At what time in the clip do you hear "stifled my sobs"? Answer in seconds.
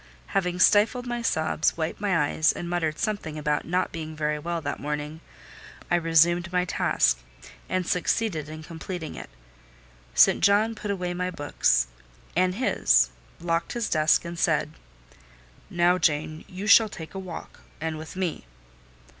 0.61-1.77